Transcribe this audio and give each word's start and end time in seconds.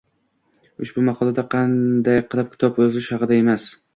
Ushbu 0.85 1.03
maqolada 1.09 1.43
qanday 1.51 2.21
qilib 2.31 2.51
kitob 2.57 2.79
yozish 2.85 3.13
haqida 3.17 3.41
emas 3.45 3.71